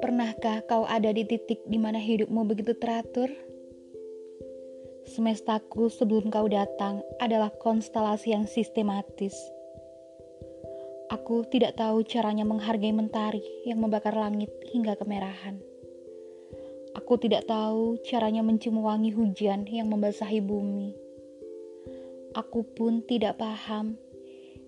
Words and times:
Pernahkah 0.00 0.64
kau 0.64 0.88
ada 0.88 1.12
di 1.12 1.28
titik 1.28 1.60
di 1.68 1.76
mana 1.76 2.00
hidupmu 2.00 2.48
begitu 2.48 2.72
teratur? 2.72 3.28
Semestaku 5.04 5.92
sebelum 5.92 6.32
kau 6.32 6.48
datang 6.48 7.04
adalah 7.20 7.52
konstelasi 7.52 8.32
yang 8.32 8.48
sistematis. 8.48 9.36
Aku 11.12 11.44
tidak 11.52 11.76
tahu 11.76 12.00
caranya 12.08 12.48
menghargai 12.48 12.96
mentari 12.96 13.44
yang 13.68 13.84
membakar 13.84 14.16
langit 14.16 14.48
hingga 14.72 14.96
kemerahan. 14.96 15.60
Aku 16.96 17.20
tidak 17.20 17.44
tahu 17.44 18.00
caranya 18.00 18.40
mencium 18.40 18.80
wangi 18.80 19.12
hujan 19.12 19.68
yang 19.68 19.92
membasahi 19.92 20.40
bumi. 20.40 20.96
Aku 22.32 22.64
pun 22.64 23.04
tidak 23.04 23.36
paham 23.36 24.00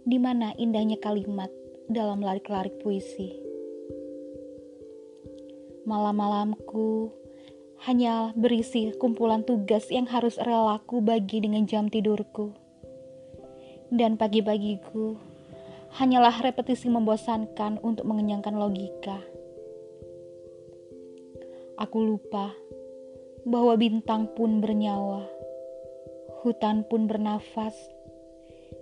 di 0.03 0.19
mana 0.19 0.53
indahnya 0.59 0.99
kalimat 0.99 1.49
dalam 1.89 2.21
larik-larik 2.21 2.77
puisi. 2.83 3.52
Malam-malamku 5.83 7.11
hanya 7.83 8.31
berisi 8.39 8.95
kumpulan 8.95 9.43
tugas 9.43 9.91
yang 9.91 10.07
harus 10.07 10.39
relaku 10.39 11.03
bagi 11.03 11.43
dengan 11.43 11.67
jam 11.67 11.91
tidurku. 11.91 12.55
Dan 13.91 14.15
pagi-pagiku 14.15 15.19
hanyalah 15.99 16.39
repetisi 16.39 16.87
membosankan 16.87 17.83
untuk 17.83 18.07
mengenyangkan 18.07 18.55
logika. 18.55 19.19
Aku 21.83 21.99
lupa 21.99 22.55
bahwa 23.43 23.75
bintang 23.75 24.31
pun 24.39 24.63
bernyawa, 24.63 25.27
hutan 26.47 26.87
pun 26.87 27.11
bernafas, 27.11 27.75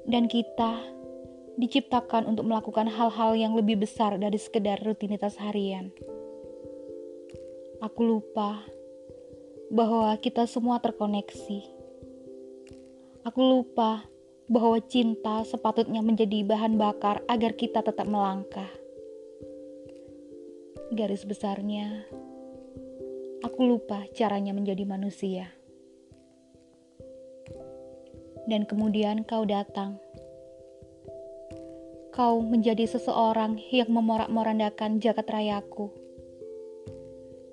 dan 0.04 0.28
kita 0.28 0.84
diciptakan 1.56 2.28
untuk 2.28 2.44
melakukan 2.44 2.92
hal-hal 2.92 3.32
yang 3.32 3.56
lebih 3.56 3.80
besar 3.80 4.20
dari 4.20 4.36
sekedar 4.36 4.84
rutinitas 4.84 5.40
harian. 5.40 5.88
Aku 7.80 8.04
lupa 8.04 8.60
bahwa 9.72 10.12
kita 10.20 10.44
semua 10.44 10.76
terkoneksi. 10.84 11.64
Aku 13.24 13.40
lupa 13.40 14.04
bahwa 14.52 14.76
cinta 14.84 15.40
sepatutnya 15.48 16.04
menjadi 16.04 16.44
bahan 16.44 16.76
bakar 16.76 17.24
agar 17.24 17.56
kita 17.56 17.80
tetap 17.80 18.04
melangkah. 18.04 18.68
Garis 20.92 21.24
besarnya, 21.24 22.04
aku 23.40 23.64
lupa 23.64 24.04
caranya 24.12 24.52
menjadi 24.52 24.84
manusia. 24.84 25.48
Dan 28.44 28.68
kemudian 28.68 29.24
kau 29.24 29.48
datang. 29.48 29.96
Kau 32.12 32.44
menjadi 32.44 32.84
seseorang 32.84 33.56
yang 33.72 33.88
memorak-morandakan 33.88 35.00
jagat 35.00 35.24
rayaku 35.32 36.09